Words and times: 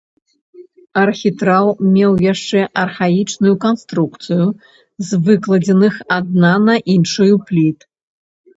Архітраў 1.01 1.65
меў 1.95 2.13
яшчэ 2.31 2.59
архаічную 2.85 3.53
канструкцыю 3.67 4.47
з 5.13 5.23
выкладзеных 5.29 6.03
адна 6.19 6.53
на 6.67 6.75
іншую 6.99 7.33
пліт. 7.51 7.79